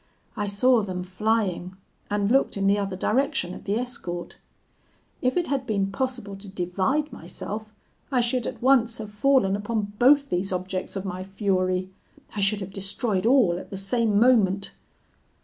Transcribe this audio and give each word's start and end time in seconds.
I 0.35 0.47
saw 0.47 0.81
them 0.81 1.03
flying, 1.03 1.77
and 2.09 2.31
looked 2.31 2.57
in 2.57 2.65
the 2.65 2.79
other 2.79 2.95
direction 2.95 3.53
at 3.53 3.65
the 3.65 3.75
escort: 3.77 4.37
if 5.21 5.37
it 5.37 5.45
had 5.45 5.67
been 5.67 5.91
possible 5.91 6.35
to 6.37 6.47
divide 6.47 7.13
myself, 7.13 7.71
I 8.11 8.19
should 8.19 8.47
at 8.47 8.63
once 8.63 8.97
have 8.97 9.11
fallen 9.11 9.55
upon 9.55 9.93
both 9.99 10.29
these 10.29 10.51
objects 10.51 10.95
of 10.95 11.05
my 11.05 11.23
fury; 11.23 11.91
I 12.35 12.39
should 12.39 12.61
have 12.61 12.73
destroyed 12.73 13.27
all 13.27 13.59
at 13.59 13.69
the 13.69 13.77
same 13.77 14.19
moment. 14.19 14.73